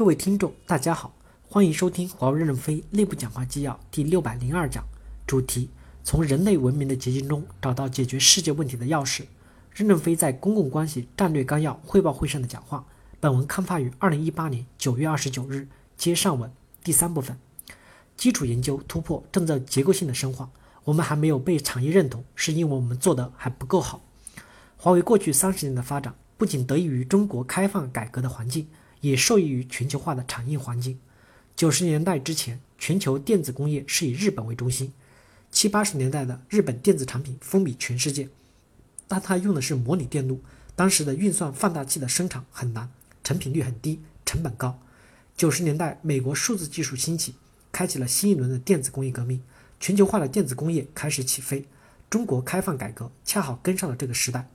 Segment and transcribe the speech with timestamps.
[0.00, 1.12] 各位听众，大家好，
[1.46, 4.82] 欢迎收听华为任正非内部讲话纪要第六百零二讲，
[5.26, 5.68] 主题：
[6.02, 9.24] 从人类文明的结晶中找到解决世界问题的钥匙。
[9.74, 12.82] 任正非在公共关系战略纲要汇报会上的讲话。
[13.20, 15.68] 本文刊发于二零一八年九月二十九日。
[15.98, 16.50] 接上文
[16.82, 17.36] 第三部分，
[18.16, 20.48] 基础研究突破正在结构性的深化。
[20.84, 24.00] 我们还没有被产业认同，是因为我们做的还不够好。
[24.78, 28.66] 华为过去三十年的发展，不仅得益于中国开放改革的环境。
[29.00, 30.98] 也受益于全球化的产业环境。
[31.56, 34.92] 九十年代之前，全球电子工业是以日本为中心。
[35.50, 38.28] 七八十年代的日本电子产品风靡全世界，
[39.08, 40.40] 但它用的是模拟电路，
[40.76, 42.88] 当时的运算放大器的生产很难，
[43.24, 44.78] 成品率很低，成本高。
[45.36, 47.34] 九十年代，美国数字技术兴起，
[47.72, 49.42] 开启了新一轮的电子工业革命，
[49.80, 51.66] 全球化的电子工业开始起飞。
[52.08, 54.48] 中国开放改革恰好跟上了这个时代，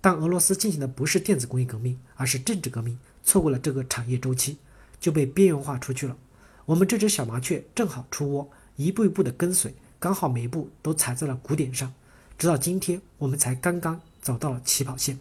[0.00, 2.98] 但俄罗斯进行的不是电子工业革命，而是政治革命。
[3.24, 4.56] 错过了这个产业周期，
[4.98, 6.16] 就被边缘化出去了。
[6.64, 11.92] 我们这只小麻雀正好出窝，一步一步的跟随，刚好每一步都踩在了鼓点上，
[12.38, 15.18] 直到今天，我们才刚刚走到了起跑线。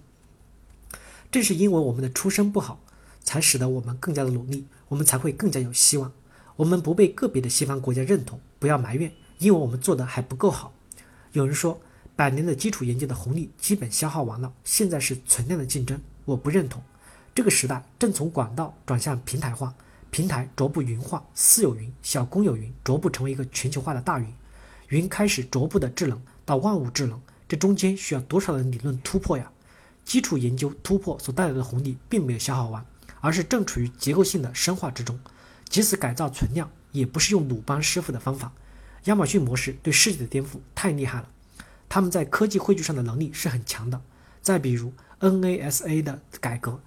[1.30, 2.80] 正是因为我们的出身不好，
[3.24, 6.14] 才使得我们更加的努力，我们才会更加有希望。
[6.56, 10.74] 我们不被个别的西方国家认同，不要埋怨，因为我们做的还不够好。
[11.34, 11.82] 有人说，
[12.18, 16.82] 百年的基础研究的红利基本消耗完了，现在是存量的竞争，我不认同。
[17.36, 19.72] 这个时代正从管道转向平台化，
[20.10, 24.34] 平台逐步云化，私有云、小公有云逐步成为一个全球化的大云，
[24.90, 29.52] 云开始逐步的智能到万物智能，这中间需要多少的理论突破呀？
[30.04, 32.84] 基础研究突破所带来的红利并没有消耗完，
[33.22, 35.20] 而是正处于结构性的深化之中。
[35.70, 38.52] 即使改造存量，也不是用鲁班师傅的方法。
[39.04, 41.30] 亚马逊模式对世界的颠覆太厉害了，
[41.90, 44.02] 他们在科技汇聚上的能力是很强的。
[44.42, 46.80] 再比如 NASA 的改革。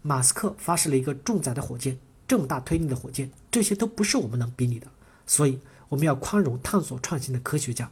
[0.00, 4.86] 马斯克发射了一个重载的火箭，这么大推力的火箭，这些都不是我们能比拟的。
[5.26, 7.90] 所以我们要宽容探索创新的科学家。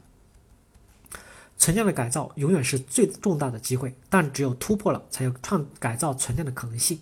[1.59, 7.01] 存量的改造永远是最重大的机会，但只有突破了，才有创改造存量的可能性。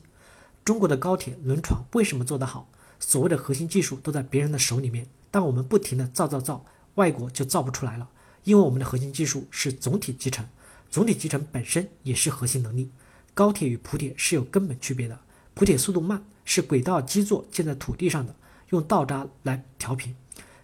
[0.64, 2.69] 中国的高铁、轮船为什么做得好？
[2.98, 6.64] 所谓的核心技术都在别人的手里面，但我们不停的造造造，
[6.94, 8.08] 外国就造不出来了，
[8.44, 10.47] 因为我们的核心技术是总体集成，
[10.91, 12.91] 总体集成本身也是核心能力。
[13.34, 15.19] 高铁与普铁是有根本区别的，
[15.55, 18.34] 普铁速度慢，是轨道基座建在土地上的，
[18.69, 20.15] 用道渣来调平；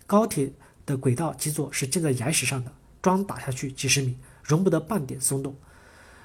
[0.07, 0.53] 高铁
[0.87, 5.57] 的轨道基座是建在岩石上的，桩打下去几十米，容不得半点松动。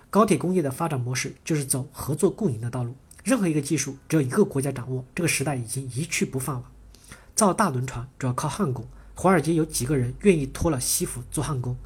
[0.09, 6.71] 高铁工业的发展模式就是走合作共赢的道路，任何一个技术只有一个国家掌握，这个时代已经一去不返了。
[7.33, 8.87] 造大轮船主要靠焊工，
[9.17, 11.77] 华尔街有几个人愿意脱了西服做焊工？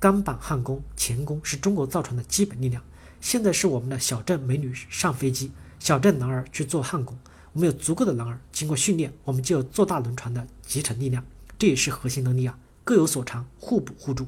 [0.00, 2.82] 钢板焊工、钳工是中国造船的基本力量。
[3.20, 7.18] 现在是我们的小镇美女上飞机，小镇男儿去做焊工。
[7.52, 11.22] 我们有足够的男儿，经过训练，我们就有做大轮船的集成力量。
[11.58, 14.26] 这也是核心能力啊，各有所长，互补互助。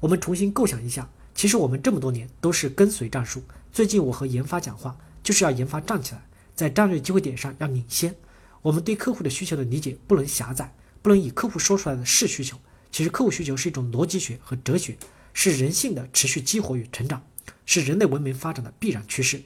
[0.00, 3.42] 我们重新构想一下，其实我们这么多年都是跟随战术。
[3.70, 6.22] 最近我和研发讲话，就是要研发站起来，
[6.54, 8.14] 在战略机会点上要领先。
[8.62, 12.56] 我们对客户的需求的理解不能狭窄，不能以客户说出来的是需求。
[12.90, 14.96] 其实客户需求是一种逻辑学和哲学，
[15.34, 17.22] 是人性的持续激活与成长。
[17.66, 19.42] 是人类文明发展的必然趋势。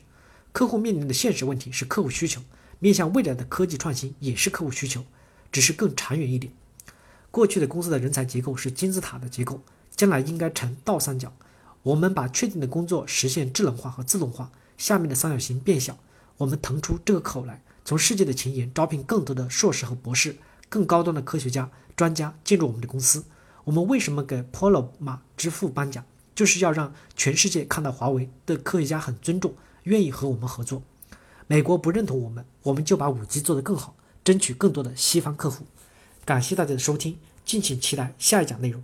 [0.53, 2.41] 客户面临的现实问题是客户需求，
[2.79, 5.05] 面向未来的科技创新也是客户需求，
[5.51, 6.53] 只是更长远一点。
[7.33, 9.61] 过去的公司的人才结构是金字塔的结构，
[9.97, 11.33] 将来应该成倒三角。
[11.83, 15.99] 我们把确定的工作实现智能化和自动化，下面的三角形变小，
[16.37, 20.37] 我们腾出这个口来，从世界的前沿招聘更多的硕士和博士，
[20.69, 23.25] 更高端的科学家、专家进入我们的公司。
[23.65, 26.05] 我们为什么给 Polo 马支付颁奖？
[26.35, 30.83] 就是要让全世界看到华为的科学家很尊重，愿意和我们合作。
[31.47, 35.67] 美国不认同我们，我们就把五 G 做得更好，争取更多的西方客户。
[36.25, 38.83] 感谢大家的收听，敬请期待下一讲内容。